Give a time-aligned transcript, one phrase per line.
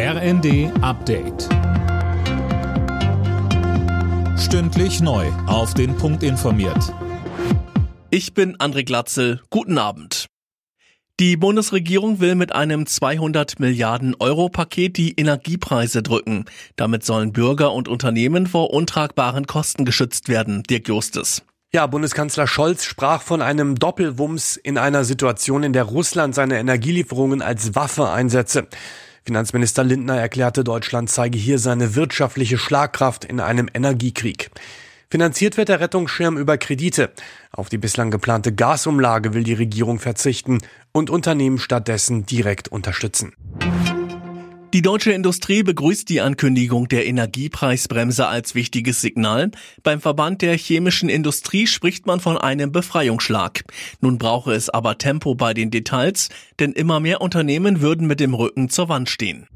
[0.00, 1.48] RND Update.
[4.38, 5.26] Stündlich neu.
[5.48, 6.94] Auf den Punkt informiert.
[8.08, 9.40] Ich bin André Glatzel.
[9.50, 10.26] Guten Abend.
[11.18, 16.44] Die Bundesregierung will mit einem 200 Milliarden Euro Paket die Energiepreise drücken.
[16.76, 20.62] Damit sollen Bürger und Unternehmen vor untragbaren Kosten geschützt werden.
[20.62, 21.42] Dirk Justes.
[21.74, 27.42] Ja, Bundeskanzler Scholz sprach von einem Doppelwumms in einer Situation, in der Russland seine Energielieferungen
[27.42, 28.68] als Waffe einsetze.
[29.28, 34.50] Finanzminister Lindner erklärte, Deutschland zeige hier seine wirtschaftliche Schlagkraft in einem Energiekrieg.
[35.10, 37.10] Finanziert wird der Rettungsschirm über Kredite.
[37.52, 40.62] Auf die bislang geplante Gasumlage will die Regierung verzichten
[40.92, 43.34] und Unternehmen stattdessen direkt unterstützen.
[44.74, 49.50] Die deutsche Industrie begrüßt die Ankündigung der Energiepreisbremse als wichtiges Signal.
[49.82, 53.64] Beim Verband der chemischen Industrie spricht man von einem Befreiungsschlag.
[54.02, 58.34] Nun brauche es aber Tempo bei den Details, denn immer mehr Unternehmen würden mit dem
[58.34, 59.46] Rücken zur Wand stehen.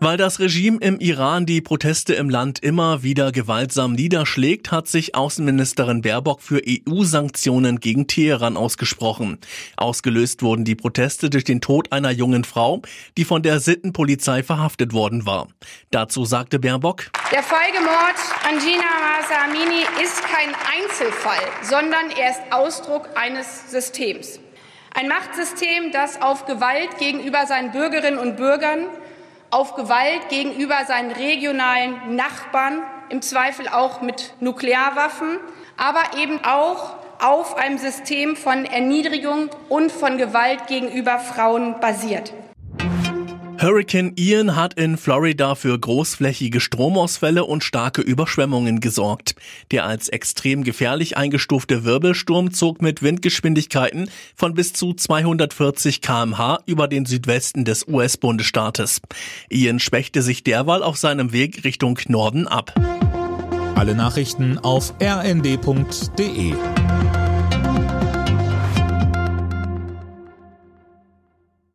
[0.00, 5.14] Weil das Regime im Iran die Proteste im Land immer wieder gewaltsam niederschlägt, hat sich
[5.14, 9.38] Außenministerin Baerbock für EU-Sanktionen gegen Teheran ausgesprochen.
[9.76, 12.82] Ausgelöst wurden die Proteste durch den Tod einer jungen Frau,
[13.16, 15.48] die von der Sittenpolizei verhaftet worden war.
[15.90, 22.30] Dazu sagte Baerbock, Der feige Mord an Gina Mahsa Amini ist kein Einzelfall, sondern er
[22.30, 24.40] ist Ausdruck eines Systems.
[24.96, 28.86] Ein Machtsystem, das auf Gewalt gegenüber seinen Bürgerinnen und Bürgern
[29.50, 35.38] auf Gewalt gegenüber seinen regionalen Nachbarn, im Zweifel auch mit Nuklearwaffen,
[35.76, 42.32] aber eben auch auf einem System von Erniedrigung und von Gewalt gegenüber Frauen basiert.
[43.64, 49.36] Hurricane Ian hat in Florida für großflächige Stromausfälle und starke Überschwemmungen gesorgt.
[49.70, 56.88] Der als extrem gefährlich eingestufte Wirbelsturm zog mit Windgeschwindigkeiten von bis zu 240 kmh über
[56.88, 59.00] den Südwesten des US-Bundesstaates.
[59.48, 62.74] Ian schwächte sich derweil auf seinem Weg Richtung Norden ab.
[63.76, 66.52] Alle Nachrichten auf rnd.de